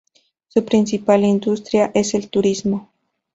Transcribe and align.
Su 0.47 0.65
principal 0.65 1.23
industria 1.23 1.91
es 1.93 2.15
el 2.15 2.31
turismo. 2.31 2.89